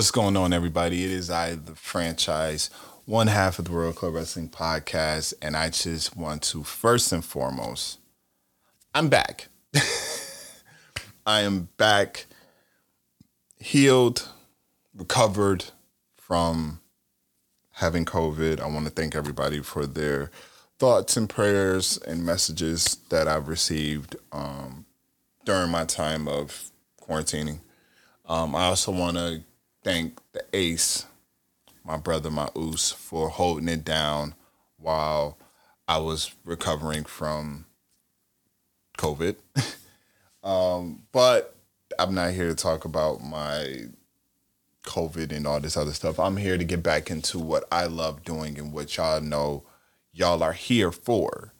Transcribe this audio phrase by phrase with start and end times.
[0.00, 1.04] What's going on, everybody?
[1.04, 2.70] It is I, the franchise,
[3.04, 7.22] one half of the Royal Club Wrestling Podcast, and I just want to first and
[7.22, 7.98] foremost,
[8.94, 9.48] I'm back.
[11.26, 12.24] I am back,
[13.58, 14.26] healed,
[14.94, 15.66] recovered
[16.16, 16.80] from
[17.72, 18.58] having COVID.
[18.58, 20.30] I want to thank everybody for their
[20.78, 24.86] thoughts and prayers and messages that I've received um,
[25.44, 26.70] during my time of
[27.02, 27.60] quarantining.
[28.24, 29.42] Um, I also want to
[29.82, 31.06] thank the ace,
[31.84, 34.34] my brother, my oos, for holding it down
[34.76, 35.38] while
[35.88, 37.66] I was recovering from
[38.98, 39.36] COVID.
[40.42, 41.54] um, but
[41.98, 43.86] I'm not here to talk about my
[44.84, 46.18] COVID and all this other stuff.
[46.18, 49.64] I'm here to get back into what I love doing and what y'all know
[50.12, 51.52] y'all are here for.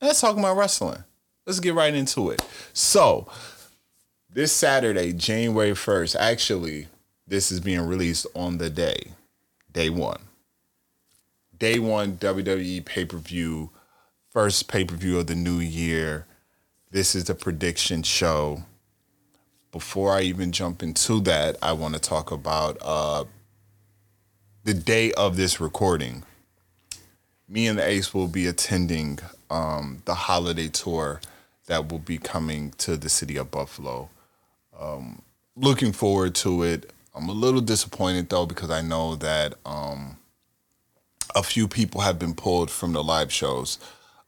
[0.00, 1.04] Let's talk about wrestling.
[1.46, 2.44] Let's get right into it.
[2.72, 3.28] So,
[4.28, 6.88] this Saturday, January 1st, actually,
[7.26, 9.12] this is being released on the day,
[9.72, 10.20] day one.
[11.58, 13.70] Day one WWE pay per view,
[14.30, 16.26] first pay per view of the new year.
[16.90, 18.64] This is the prediction show.
[19.72, 23.24] Before I even jump into that, I want to talk about uh,
[24.64, 26.24] the day of this recording.
[27.48, 29.18] Me and the Ace will be attending
[29.50, 31.20] um, the holiday tour
[31.66, 34.08] that will be coming to the city of Buffalo.
[34.78, 35.22] Um,
[35.56, 36.92] looking forward to it.
[37.16, 40.18] I'm a little disappointed though because I know that um,
[41.34, 43.78] a few people have been pulled from the live shows.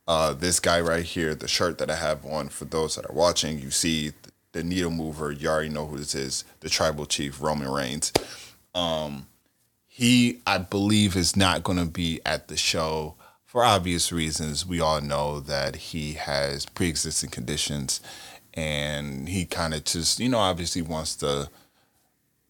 [0.07, 3.15] Uh, this guy right here, the shirt that I have on, for those that are
[3.15, 4.13] watching, you see
[4.53, 5.31] the needle mover.
[5.31, 8.11] You already know who this is, the tribal chief, Roman Reigns.
[8.75, 9.27] Um,
[9.87, 14.65] he, I believe, is not going to be at the show for obvious reasons.
[14.65, 18.01] We all know that he has pre existing conditions
[18.55, 21.51] and he kind of just, you know, obviously wants to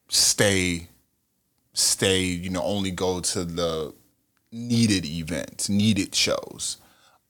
[0.08, 0.88] stay
[1.72, 3.94] stay you know only go to the
[4.50, 6.78] needed events needed shows.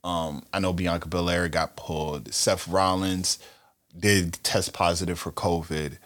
[0.05, 2.33] Um i know bianca belair got pulled.
[2.33, 3.39] Seth rollins
[3.99, 5.99] did test positive for covid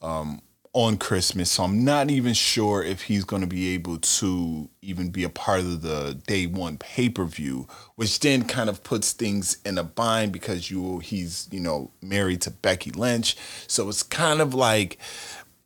[0.00, 0.40] um
[0.72, 1.50] on christmas.
[1.50, 5.28] So i'm not even sure if he's going to be able to even be a
[5.28, 7.66] part of the day one pay-per-view
[7.96, 12.40] which then kind of puts things in a bind because you he's you know married
[12.42, 13.36] to becky lynch.
[13.66, 14.98] So it's kind of like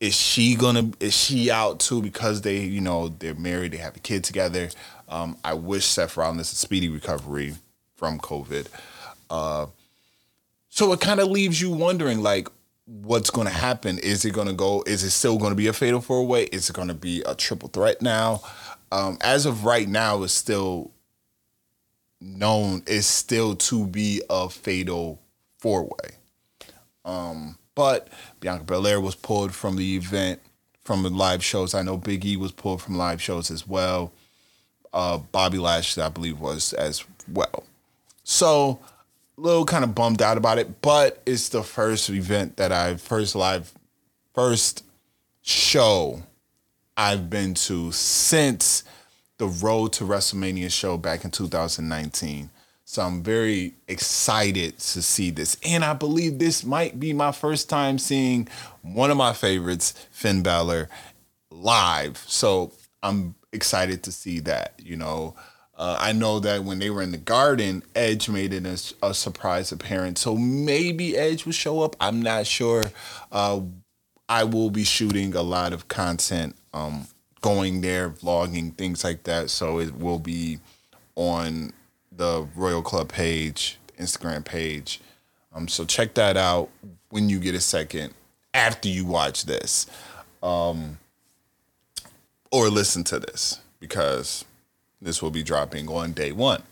[0.00, 3.96] is she gonna is she out too because they you know they're married they have
[3.96, 4.70] a kid together?
[5.08, 7.54] Um, i wish seth rollins a speedy recovery
[7.94, 8.66] from covid.
[9.30, 9.66] Uh,
[10.68, 12.48] so it kind of leaves you wondering like
[12.86, 13.98] what's to happen?
[13.98, 16.44] Is it to go is it still to be a fatal four way?
[16.44, 18.42] Is it to be a triple threat now?
[18.92, 20.92] Um, as of right now it's still
[22.20, 25.20] known is still to be a fatal
[25.58, 26.16] four way.
[27.04, 28.08] Um, but
[28.40, 30.40] Bianca Belair was pulled from the event,
[30.82, 31.74] from the live shows.
[31.74, 34.12] I know Big E was pulled from live shows as well.
[34.92, 37.64] Uh, Bobby Lashley, I believe, was as well.
[38.24, 38.80] So,
[39.38, 42.96] a little kind of bummed out about it, but it's the first event that I
[42.96, 43.72] first live,
[44.34, 44.82] first
[45.42, 46.22] show
[46.96, 48.82] I've been to since
[49.36, 52.48] the Road to WrestleMania show back in 2019.
[52.88, 55.56] So I'm very excited to see this.
[55.64, 58.46] And I believe this might be my first time seeing
[58.82, 60.88] one of my favorites, Finn Balor,
[61.50, 62.18] live.
[62.28, 64.74] So I'm excited to see that.
[64.78, 65.34] You know,
[65.76, 69.14] uh, I know that when they were in the garden, Edge made it a, a,
[69.14, 70.20] surprise appearance.
[70.20, 71.96] So maybe Edge will show up.
[72.00, 72.84] I'm not sure.
[73.32, 73.62] Uh,
[74.28, 77.08] I will be shooting a lot of content, um,
[77.40, 79.50] going there, vlogging, things like that.
[79.50, 80.60] So it will be
[81.16, 81.72] on
[82.16, 85.00] the Royal Club page, Instagram page.
[85.54, 86.68] Um, so check that out
[87.10, 88.14] when you get a second
[88.52, 89.86] after you watch this,
[90.42, 90.98] um,
[92.50, 94.44] or listen to this because
[95.00, 96.62] this will be dropping on day one.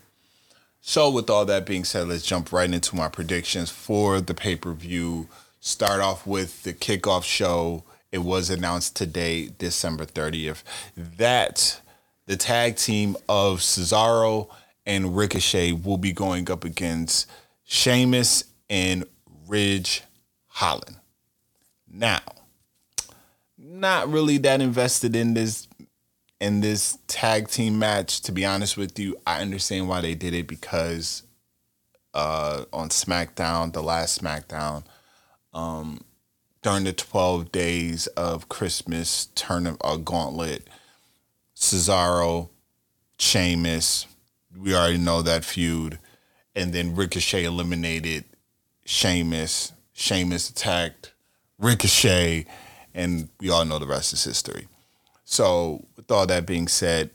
[0.81, 4.55] So, with all that being said, let's jump right into my predictions for the pay
[4.55, 5.29] per view.
[5.61, 7.85] Start off with the kickoff show.
[8.13, 10.63] It was announced today, December 30th,
[10.95, 11.81] that
[12.27, 14.49] the tag team of Cesaro
[14.87, 17.31] and Ricochet will be going up against
[17.65, 19.05] Sheamus and
[19.47, 20.03] Ridge
[20.47, 20.97] Holland.
[21.91, 22.21] Now,
[23.57, 25.69] not really that invested in this
[26.41, 29.17] in this tag team match to be honest with you.
[29.27, 31.23] I understand why they did it because
[32.13, 34.85] uh, on SmackDown, the last SmackDown,
[35.53, 36.01] um,
[36.63, 40.69] during the 12 days of Christmas turn of a gauntlet,
[41.57, 42.49] Cesaro,
[43.19, 44.07] Sheamus,
[44.59, 45.99] we already know that feud.
[46.55, 48.25] And then Ricochet eliminated
[48.85, 49.73] Sheamus.
[49.93, 51.13] Sheamus attacked
[51.59, 52.47] Ricochet,
[52.95, 54.69] and we all know the rest is history.
[55.25, 57.11] So, with all that being said,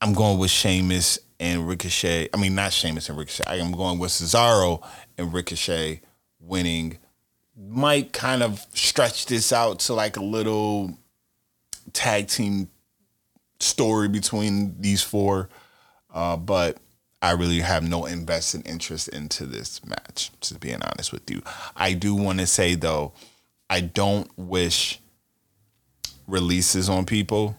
[0.00, 2.28] I'm going with Sheamus and Ricochet.
[2.32, 3.44] I mean, not Sheamus and Ricochet.
[3.46, 4.86] I am going with Cesaro
[5.18, 6.02] and Ricochet
[6.38, 6.98] winning.
[7.56, 10.96] Might kind of stretch this out to like a little
[11.92, 12.68] tag team
[13.58, 15.48] story between these four.
[16.12, 16.78] Uh, but
[17.22, 21.42] I really have no invested interest into this match, to being honest with you.
[21.76, 23.12] I do want to say though,
[23.68, 25.00] I don't wish
[26.26, 27.56] releases on people.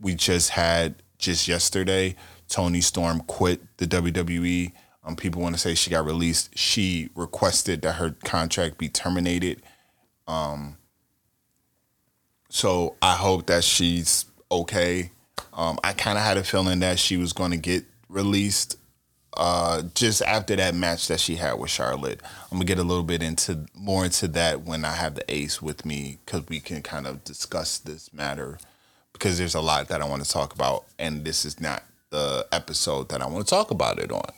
[0.00, 2.16] We just had just yesterday,
[2.48, 4.72] Toni Storm quit the WWE.
[5.04, 6.56] Um, people want to say she got released.
[6.58, 9.62] She requested that her contract be terminated.
[10.26, 10.76] Um,
[12.50, 15.12] so I hope that she's okay.
[15.58, 18.78] Um, I kind of had a feeling that she was going to get released
[19.36, 22.20] uh, just after that match that she had with Charlotte.
[22.50, 25.60] I'm gonna get a little bit into more into that when I have the ace
[25.60, 28.58] with me because we can kind of discuss this matter
[29.12, 32.46] because there's a lot that I want to talk about, and this is not the
[32.50, 34.30] episode that I want to talk about it on.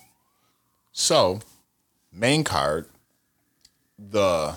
[0.93, 1.41] So,
[2.13, 2.87] main card,
[3.99, 4.57] the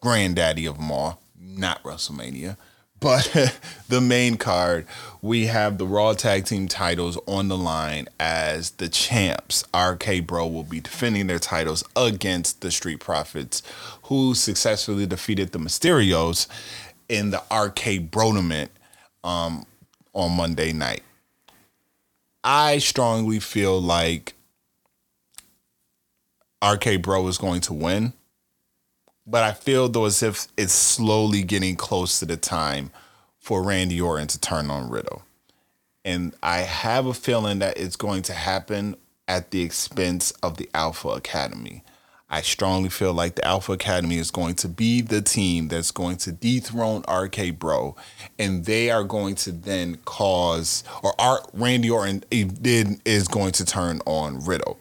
[0.00, 2.56] granddaddy of them all, not WrestleMania.
[3.02, 3.58] But
[3.88, 4.86] the main card,
[5.20, 9.64] we have the Raw Tag Team titles on the line as the champs.
[9.74, 13.62] RK Bro will be defending their titles against the Street Profits,
[14.04, 16.46] who successfully defeated the Mysterios
[17.08, 18.70] in the RK Bronament
[19.24, 19.66] um,
[20.12, 21.02] on Monday night.
[22.44, 24.34] I strongly feel like
[26.64, 28.12] RK Bro is going to win
[29.26, 32.90] but I feel though as if it's slowly getting close to the time
[33.38, 35.22] for Randy Orton to turn on Riddle.
[36.04, 38.96] And I have a feeling that it's going to happen
[39.28, 41.84] at the expense of the Alpha Academy.
[42.28, 46.16] I strongly feel like the Alpha Academy is going to be the team that's going
[46.18, 47.94] to dethrone RK Bro,
[48.38, 54.00] and they are going to then cause, or Art Randy Orton is going to turn
[54.06, 54.78] on Riddle.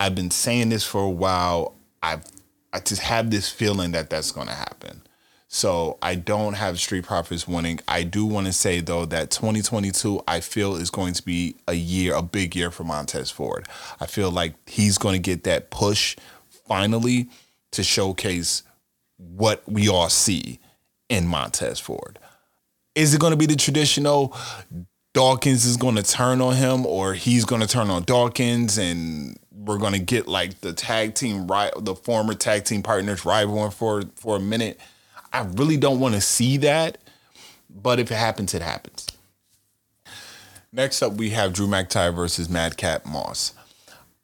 [0.00, 1.74] I've been saying this for a while.
[2.02, 2.24] I've
[2.72, 5.02] I just have this feeling that that's going to happen.
[5.50, 7.80] So I don't have Street Profits winning.
[7.88, 11.72] I do want to say though that 2022 I feel is going to be a
[11.72, 13.66] year, a big year for Montez Ford.
[13.98, 16.16] I feel like he's going to get that push
[16.66, 17.30] finally
[17.70, 18.62] to showcase
[19.16, 20.60] what we all see
[21.08, 22.18] in Montez Ford.
[22.94, 24.36] Is it going to be the traditional
[25.14, 29.38] Dawkins is going to turn on him or he's going to turn on Dawkins and
[29.68, 34.02] we're to get like the tag team right the former tag team partners rivaling for
[34.14, 34.80] for a minute.
[35.32, 36.96] I really don't want to see that,
[37.68, 39.06] but if it happens it happens.
[40.72, 43.52] Next up we have Drew McIntyre versus Madcap Moss.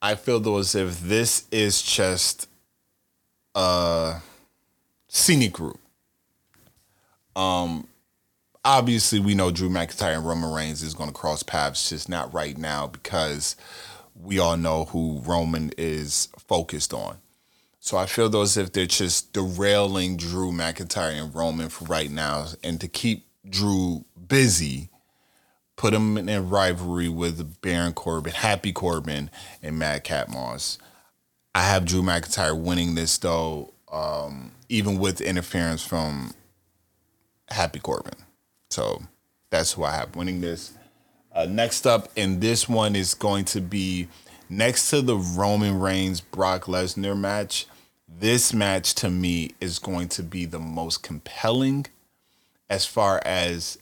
[0.00, 2.48] I feel though as if this is just
[3.54, 4.16] a
[5.08, 5.78] scenic group.
[7.36, 7.86] Um
[8.64, 12.32] obviously we know Drew McIntyre and Roman Reigns is going to cross paths, just not
[12.32, 13.56] right now because
[14.14, 17.18] we all know who Roman is focused on.
[17.80, 22.46] So I feel as if they're just derailing Drew McIntyre and Roman for right now,
[22.62, 24.88] and to keep Drew busy,
[25.76, 29.30] put him in a rivalry with Baron Corbin, Happy Corbin,
[29.62, 30.78] and Madcap Moss.
[31.54, 36.34] I have Drew McIntyre winning this though, um, even with interference from
[37.48, 38.14] Happy Corbin.
[38.70, 39.02] So
[39.50, 40.72] that's who I have winning this.
[41.34, 44.06] Uh, next up, and this one is going to be
[44.48, 47.66] next to the Roman Reigns Brock Lesnar match.
[48.06, 51.86] This match to me is going to be the most compelling
[52.70, 53.78] as far as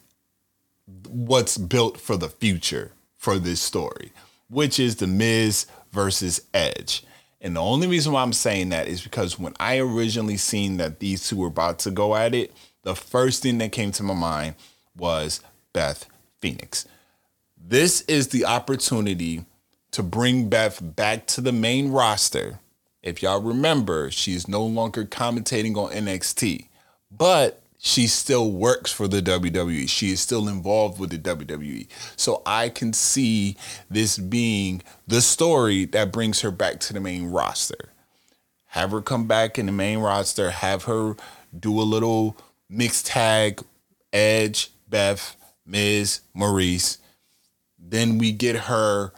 [1.08, 4.12] what's built for the future for this story,
[4.48, 7.04] which is the Miz versus Edge.
[7.42, 11.00] And the only reason why I'm saying that is because when I originally seen that
[11.00, 14.14] these two were about to go at it, the first thing that came to my
[14.14, 14.54] mind
[14.96, 15.40] was
[15.72, 16.06] Beth
[16.40, 16.86] Phoenix.
[17.64, 19.44] This is the opportunity
[19.92, 22.58] to bring Beth back to the main roster.
[23.02, 26.66] If y'all remember, she's no longer commentating on NXT,
[27.10, 29.88] but she still works for the WWE.
[29.88, 31.86] She is still involved with the WWE.
[32.16, 33.56] So I can see
[33.88, 37.90] this being the story that brings her back to the main roster.
[38.70, 41.14] Have her come back in the main roster, have her
[41.56, 42.36] do a little
[42.68, 43.62] mixed tag,
[44.12, 46.98] Edge, Beth, Miz, Maryse.
[47.92, 49.12] Then we get her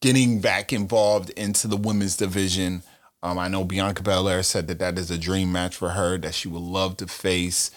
[0.00, 2.82] getting back involved into the women's division.
[3.22, 6.34] Um, I know Bianca Belair said that that is a dream match for her, that
[6.34, 7.70] she would love to face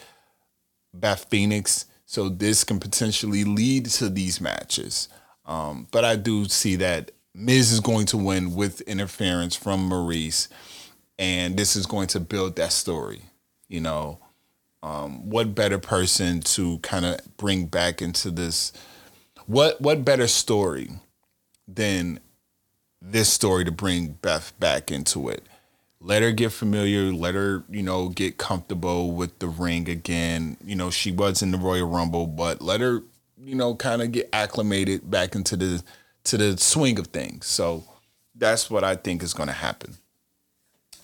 [0.93, 1.85] Beth Phoenix.
[2.05, 5.07] So this can potentially lead to these matches.
[5.45, 10.49] Um, but I do see that Miz is going to win with interference from Maryse.
[11.17, 13.21] And this is going to build that story.
[13.69, 14.19] You know,
[14.83, 18.71] Um, what better person to kind of bring back into this?
[19.47, 20.89] What what better story
[21.67, 22.19] than
[23.01, 25.43] this story to bring Beth back into it?
[26.01, 27.13] Let her get familiar.
[27.13, 30.57] Let her, you know, get comfortable with the ring again.
[30.63, 33.03] You know, she was in the Royal Rumble, but let her,
[33.41, 35.81] you know, kind of get acclimated back into the
[36.25, 37.47] to the swing of things.
[37.47, 37.85] So
[38.35, 39.95] that's what I think is going to happen.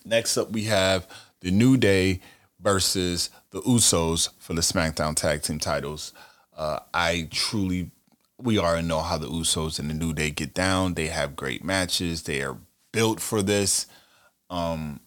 [0.04, 1.08] Next up, we have
[1.40, 2.20] the New Day
[2.60, 6.12] versus the Usos for the SmackDown Tag Team titles.
[6.56, 7.92] Uh, I truly,
[8.44, 10.94] we already know how the Usos and the New Day get down.
[10.94, 12.24] They have great matches.
[12.24, 12.58] They are
[12.92, 13.88] built for this.
[14.50, 15.00] Um,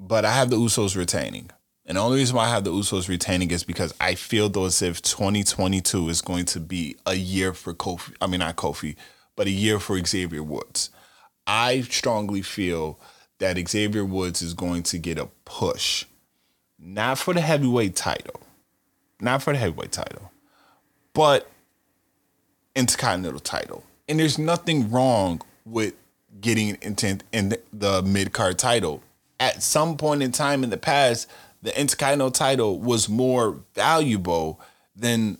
[0.00, 1.50] but I have the Usos retaining.
[1.84, 4.66] And the only reason why I have the Usos retaining is because I feel though
[4.66, 8.14] as if 2022 is going to be a year for Kofi.
[8.20, 8.94] I mean, not Kofi,
[9.36, 10.90] but a year for Xavier Woods.
[11.46, 13.00] I strongly feel
[13.38, 16.04] that Xavier Woods is going to get a push,
[16.78, 18.40] not for the heavyweight title,
[19.20, 20.30] not for the heavyweight title,
[21.14, 21.50] but
[22.78, 23.84] intercontinental title.
[24.08, 25.94] And there's nothing wrong with
[26.40, 29.02] getting into in the mid card title.
[29.40, 31.28] At some point in time in the past,
[31.62, 34.60] the Intercontinental title was more valuable
[34.94, 35.38] than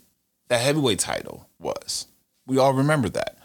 [0.48, 2.06] the heavyweight title was.
[2.46, 3.36] We all remember that.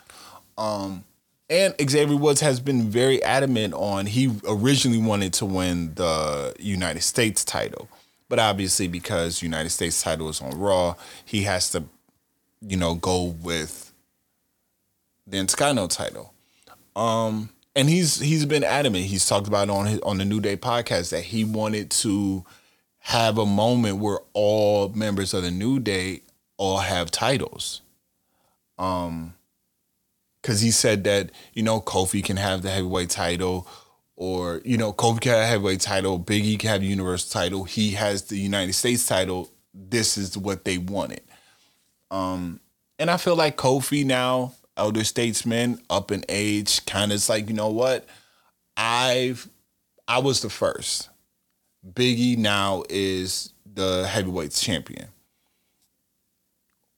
[0.57, 1.03] Um,
[1.49, 7.01] and Xavier Woods has been very adamant on he originally wanted to win the United
[7.01, 7.89] States title.
[8.29, 11.83] But obviously because United States title is on Raw, he has to,
[12.65, 13.93] you know, go with
[15.27, 16.33] the Intercontinental title.
[16.95, 19.05] Um, and he's he's been adamant.
[19.05, 22.45] He's talked about on his on the New Day podcast that he wanted to
[22.99, 26.21] have a moment where all members of the New Day
[26.57, 27.81] all have titles.
[28.77, 29.33] Um
[30.41, 33.65] because he said that, you know, Kofi can have the heavyweight title,
[34.17, 37.91] or, you know, Kofi can have heavyweight title, Biggie can have the universal title, he
[37.91, 39.49] has the United States title.
[39.73, 41.21] This is what they wanted.
[42.13, 42.59] Um,
[42.99, 47.55] and I feel like Kofi now, elder statesman, up in age, kind of like, you
[47.55, 48.05] know what?
[48.77, 49.49] I've
[50.07, 51.09] I was the first.
[51.85, 55.07] Biggie now is the heavyweight champion.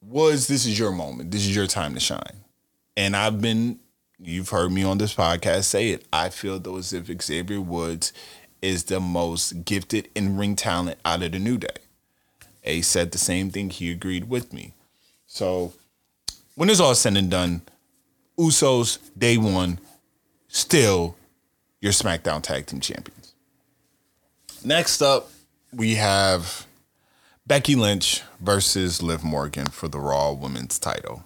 [0.01, 1.31] Was this is your moment.
[1.31, 2.43] This is your time to shine.
[2.98, 3.79] And I've been,
[4.19, 6.05] you've heard me on this podcast say it.
[6.12, 8.12] I feel though as if Xavier Woods
[8.62, 11.67] is the most gifted in ring talent out of the New Day.
[12.63, 13.69] A said the same thing.
[13.69, 14.74] He agreed with me.
[15.36, 15.74] So
[16.56, 17.62] when it's all said and done,
[18.39, 19.80] Usos day one,
[20.48, 21.18] still
[21.82, 23.34] your SmackDown Tag Team Champions.
[24.63, 25.30] Next up,
[25.74, 26.65] we have
[27.46, 31.25] Becky Lynch versus Liv Morgan for the Raw Women's title.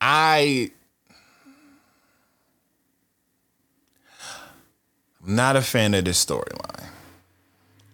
[0.00, 0.72] I
[5.24, 6.88] I'm not a fan of this storyline.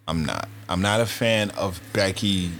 [0.06, 0.48] I'm not.
[0.66, 2.52] I'm not a fan of Becky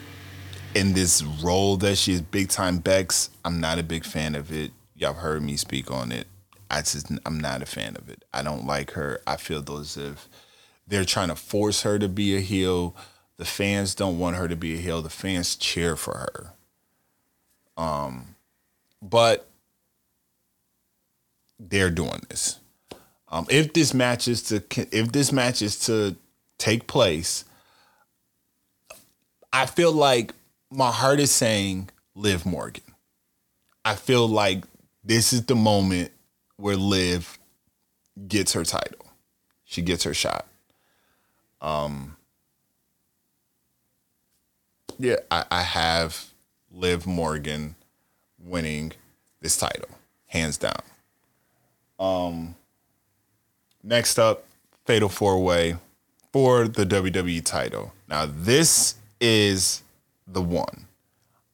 [0.75, 3.31] in this role that she is big time Bex.
[3.45, 4.73] I'm not a big fan of it.
[4.95, 6.27] Y'all heard me speak on it.
[6.71, 8.25] I just I'm not a fan of it.
[8.33, 9.21] I don't like her.
[9.27, 10.29] I feel those if
[10.87, 12.95] they're trying to force her to be a heel.
[13.37, 15.01] The fans don't want her to be a heel.
[15.01, 16.53] The fans cheer for her.
[17.77, 18.35] Um,
[19.01, 19.49] but
[21.59, 22.59] they're doing this.
[23.31, 26.17] Um, if this match is to if this match is to
[26.57, 27.45] take place,
[29.53, 30.33] I feel like
[30.71, 32.83] my heart is saying Liv Morgan.
[33.85, 34.65] I feel like
[35.03, 36.11] this is the moment
[36.57, 37.39] where Liv
[38.27, 39.07] gets her title.
[39.65, 40.47] She gets her shot.
[41.61, 42.17] Um,
[44.99, 46.27] yeah, I, I have
[46.71, 47.75] Liv Morgan
[48.39, 48.93] winning
[49.41, 49.89] this title,
[50.27, 50.81] hands down.
[51.99, 52.55] Um,
[53.83, 54.45] next up,
[54.85, 55.77] Fatal Four Way
[56.33, 57.93] for the WWE title.
[58.09, 59.83] Now, this is
[60.29, 60.87] the one.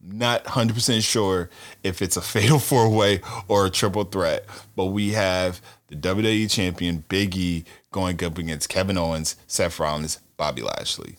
[0.00, 1.48] Not 100% sure
[1.82, 4.44] if it's a fatal four way or a triple threat,
[4.76, 10.20] but we have the WWE champion Big E going up against Kevin Owens, Seth Rollins,
[10.36, 11.16] Bobby Lashley.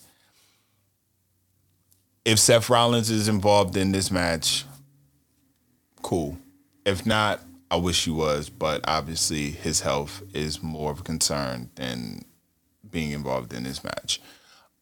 [2.24, 4.64] If Seth Rollins is involved in this match,
[6.02, 6.36] cool.
[6.84, 11.70] If not, I wish he was, but obviously his health is more of a concern
[11.74, 12.24] than
[12.88, 14.20] being involved in this match.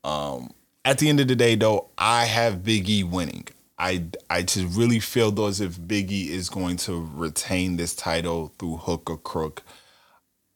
[0.03, 0.53] Um,
[0.85, 3.49] at the end of the day, though, I have Big E winning.
[3.79, 7.95] I I just really feel though as if Big E is going to retain this
[7.95, 9.63] title through hook or crook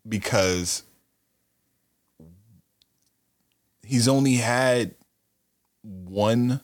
[0.08, 0.84] because
[3.82, 4.94] he's only had
[5.82, 6.60] one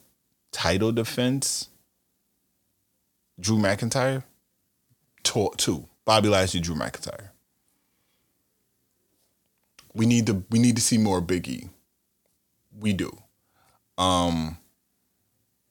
[0.52, 1.68] title defense.
[3.40, 4.22] Drew McIntyre,
[5.24, 5.88] two.
[6.04, 7.30] Bobby Lashley, Drew McIntyre.
[9.92, 11.68] We need to we need to see more Big E.
[12.78, 13.23] We do.
[13.98, 14.58] Um,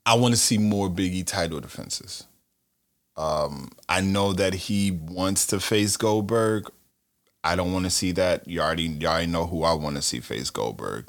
[0.05, 2.27] I want to see more Biggie title defenses.
[3.15, 6.69] Um, I know that he wants to face Goldberg.
[7.43, 8.47] I don't want to see that.
[8.47, 11.05] You already, you already know who I want to see face Goldberg.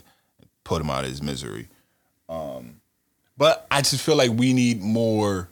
[0.65, 1.69] Put him out of his misery.
[2.29, 2.81] Um,
[3.37, 5.49] but I just feel like we need more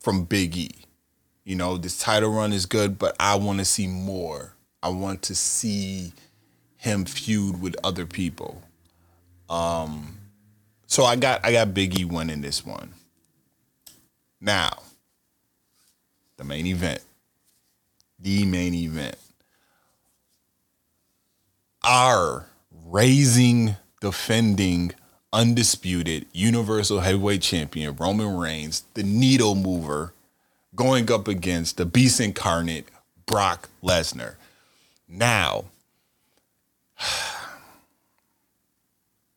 [0.00, 0.70] from Big E.
[1.44, 4.54] You know, this title run is good, but I want to see more.
[4.82, 6.12] I want to see
[6.76, 8.62] him feud with other people.
[9.54, 10.18] Um,
[10.86, 12.92] so I got I got Biggie winning this one.
[14.40, 14.78] Now,
[16.36, 17.00] the main event.
[18.18, 19.16] The main event.
[21.84, 22.46] Our
[22.86, 24.92] raising, defending,
[25.32, 30.14] undisputed Universal Heavyweight Champion Roman Reigns, the needle mover,
[30.74, 32.88] going up against the beast incarnate
[33.26, 34.34] Brock Lesnar.
[35.06, 35.66] Now,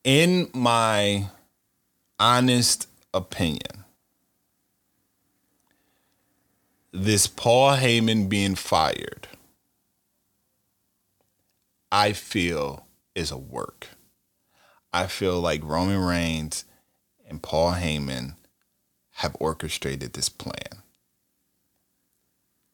[0.07, 1.27] in my
[2.17, 3.83] honest opinion,
[6.93, 9.27] this Paul Heyman being fired,
[11.91, 13.89] I feel is a work.
[14.93, 16.63] I feel like Roman Reigns
[17.27, 18.35] and Paul Heyman
[19.15, 20.83] have orchestrated this plan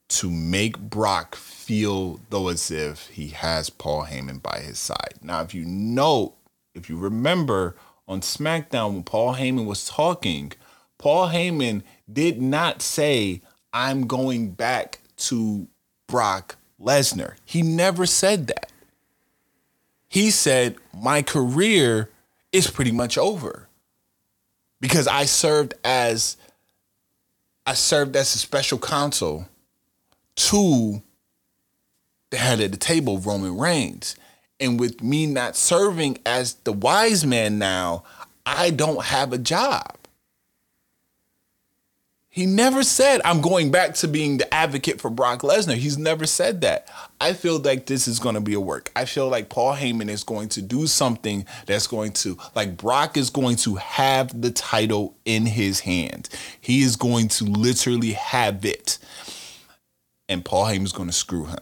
[0.10, 5.16] to make Brock feel though as if he has Paul Heyman by his side.
[5.24, 6.36] Now, if you note,
[6.74, 7.76] if you remember
[8.08, 10.54] on SmackDown when Paul Heyman was talking,
[10.98, 15.68] Paul Heyman did not say, I'm going back to
[16.08, 17.36] Brock Lesnar.
[17.46, 18.72] He never said that.
[20.08, 22.10] He said, My career
[22.52, 23.68] is pretty much over
[24.80, 26.38] because I served as
[27.66, 29.48] I served as a special counsel
[30.36, 31.02] to
[32.30, 34.16] the head of the table, Roman Reigns.
[34.60, 38.04] And with me not serving as the wise man now,
[38.46, 39.98] I don't have a job.
[42.30, 45.76] He never said, I'm going back to being the advocate for Brock Lesnar.
[45.76, 46.88] He's never said that.
[47.22, 48.92] I feel like this is going to be a work.
[48.96, 53.18] I feel like Paul Heyman is going to do something that's going to, like, Brock
[53.18, 56.28] is going to have the title in his hand.
[56.60, 58.98] He is going to literally have it.
[60.28, 61.60] And Paul Heyman is going to screw him.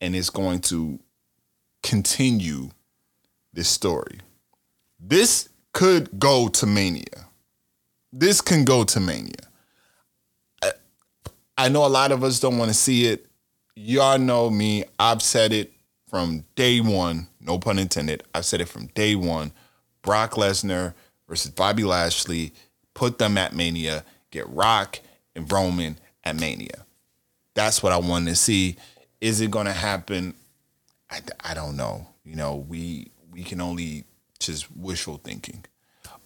[0.00, 0.98] And it's going to
[1.82, 2.70] continue
[3.52, 4.20] this story.
[4.98, 7.30] This could go to Mania
[8.12, 9.32] this can go to Mania.
[11.56, 13.26] I, know a lot of us don't want to see it.
[13.76, 14.84] Y'all know me.
[14.98, 15.72] I've said it
[16.08, 18.24] from day one, no pun intended.
[18.34, 19.52] I've said it from day one.
[20.02, 20.94] Brock Lesnar
[21.28, 22.52] versus Bobby Lashley.
[22.94, 24.04] Put them at Mania.
[24.30, 25.00] Get Rock
[25.36, 26.86] and Roman at Mania.
[27.54, 28.76] That's what I want to see.
[29.20, 30.34] Is it going to happen?
[31.10, 32.06] I, I don't know.
[32.24, 34.04] You know, we we can only
[34.38, 35.64] just wishful thinking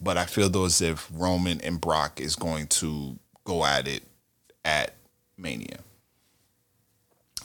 [0.01, 4.03] but I feel though as if Roman and Brock is going to go at it
[4.63, 4.95] at
[5.37, 5.79] Mania.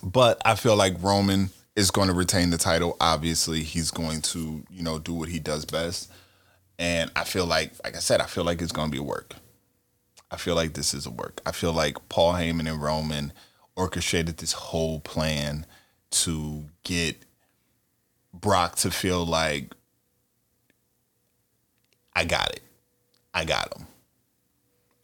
[0.02, 2.96] But I feel like Roman is going to retain the title.
[3.00, 6.10] Obviously, he's going to, you know, do what he does best.
[6.78, 9.02] And I feel like, like I said, I feel like it's going to be a
[9.02, 9.34] work.
[10.30, 11.42] I feel like this is a work.
[11.44, 13.32] I feel like Paul Heyman and Roman
[13.76, 15.66] orchestrated this whole plan
[16.10, 17.16] to get
[18.32, 19.72] Brock to feel like
[22.14, 22.62] I got it.
[23.32, 23.86] I got him.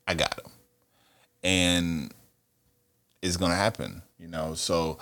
[0.06, 0.50] I got him.
[1.42, 2.14] And
[3.22, 4.54] it's going to happen, you know.
[4.54, 4.98] So,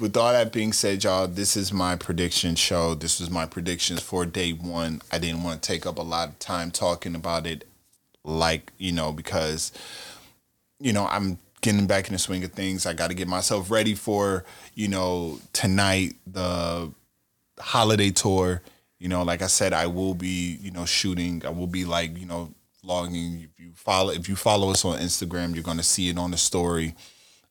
[0.00, 2.94] with all that being said, y'all, this is my prediction show.
[2.94, 5.02] This was my predictions for day one.
[5.12, 7.66] I didn't want to take up a lot of time talking about it,
[8.24, 9.72] like, you know, because,
[10.80, 12.86] you know, I'm getting back in the swing of things.
[12.86, 16.92] I got to get myself ready for, you know, tonight, the
[17.58, 18.62] holiday tour
[19.04, 21.42] you know, like I said, I will be, you know, shooting.
[21.44, 23.44] I will be like, you know, vlogging.
[23.44, 26.38] If you follow, if you follow us on Instagram, you're gonna see it on the
[26.38, 26.94] story.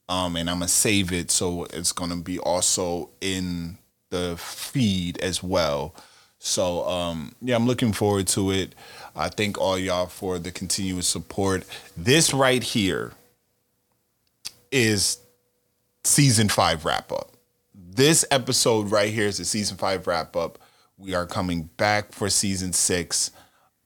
[0.09, 3.77] Um, and I'm gonna save it so it's gonna be also in
[4.09, 5.93] the feed as well.
[6.39, 8.73] So um, yeah, I'm looking forward to it.
[9.15, 11.65] I thank all y'all for the continuous support.
[11.95, 13.11] This right here
[14.71, 15.19] is
[16.03, 17.32] season five wrap up.
[17.75, 20.59] This episode right here is the season five wrap up.
[20.97, 23.31] We are coming back for season six.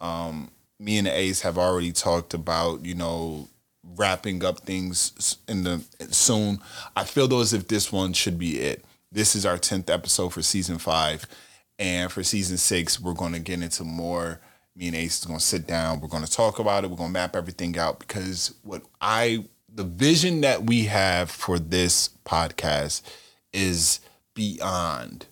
[0.02, 3.48] Um, me and Ace have already talked about, you know,
[3.96, 6.60] wrapping up things in the soon.
[6.96, 8.84] I feel though as if this one should be it.
[9.12, 11.26] This is our tenth episode for season five,
[11.80, 14.42] and for season six, we're going to get into more.
[14.76, 16.02] Me and Ace is going to sit down.
[16.02, 16.90] We're going to talk about it.
[16.90, 21.58] We're going to map everything out because what I the vision that we have for
[21.58, 23.02] this podcast
[23.54, 24.00] is
[24.34, 25.28] beyond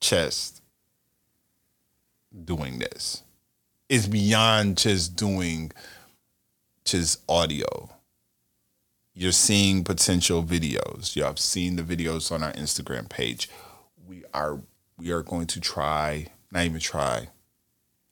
[0.00, 0.62] just
[2.44, 3.22] doing this.
[3.88, 5.72] It's beyond just doing
[6.84, 7.90] just audio.
[9.14, 11.16] You're seeing potential videos.
[11.16, 13.48] You have seen the videos on our Instagram page.
[14.06, 14.60] We are
[14.98, 17.28] we are going to try, not even try,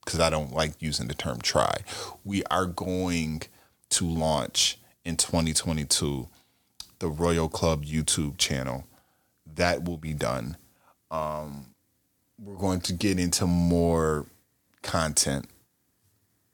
[0.03, 1.77] because I don't like using the term try.
[2.23, 3.43] We are going
[3.91, 6.27] to launch in 2022
[6.99, 8.85] the Royal Club YouTube channel.
[9.55, 10.57] That will be done.
[11.11, 11.67] Um,
[12.39, 14.25] we're going to get into more
[14.81, 15.47] content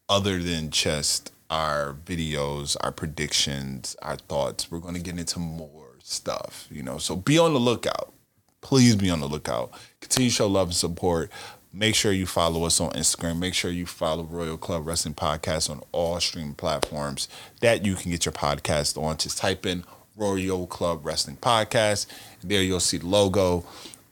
[0.08, 4.72] other than just our videos, our predictions, our thoughts.
[4.72, 6.98] We're going to get into more stuff, you know.
[6.98, 8.14] So be on the lookout.
[8.62, 9.72] Please be on the lookout.
[10.00, 11.32] Continue to show love and support.
[11.74, 13.40] Make sure you follow us on Instagram.
[13.40, 17.30] Make sure you follow Royal Club Wrestling Podcast on all streaming platforms
[17.62, 19.18] that you can get your podcast on.
[19.18, 19.86] Just type in
[20.16, 22.08] Royal Club Wrestling Podcast.
[22.44, 23.66] There you'll see the logo.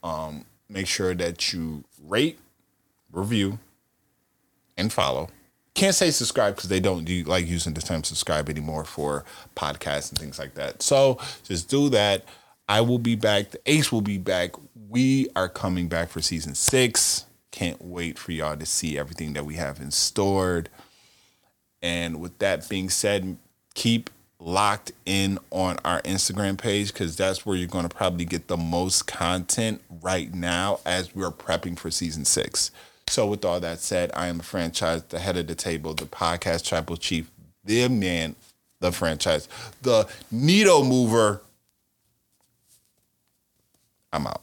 [0.04, 2.40] Um, make sure that you rate,
[3.12, 3.60] review,
[4.78, 5.30] and follow.
[5.76, 9.24] Can't say subscribe because they don't do like using the term subscribe anymore for
[9.56, 10.82] podcasts and things like that.
[10.82, 12.26] So just do that.
[12.68, 13.52] I will be back.
[13.52, 14.52] The Ace will be back.
[14.90, 17.26] We are coming back for season six.
[17.52, 20.70] Can't wait for y'all to see everything that we have in stored.
[21.82, 23.38] And with that being said,
[23.74, 28.48] keep locked in on our Instagram page because that's where you're going to probably get
[28.48, 32.72] the most content right now as we're prepping for season six.
[33.08, 36.06] So, with all that said, I am the franchise, the head of the table, the
[36.06, 37.30] podcast tribal chief,
[37.64, 38.36] the man,
[38.80, 39.50] the franchise,
[39.82, 41.42] the needle mover.
[44.14, 44.42] I'm out.